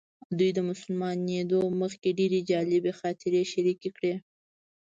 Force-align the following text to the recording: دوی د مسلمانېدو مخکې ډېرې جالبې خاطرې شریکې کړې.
دوی 0.37 0.49
د 0.55 0.59
مسلمانېدو 0.69 1.59
مخکې 1.81 2.09
ډېرې 2.19 2.39
جالبې 2.49 2.93
خاطرې 2.99 3.41
شریکې 3.53 3.89
کړې. 3.97 4.13